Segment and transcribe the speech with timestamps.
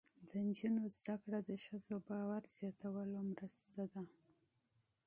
[0.27, 4.03] د نجونو تعلیم د ښځو باور زیاتولو مرسته ده.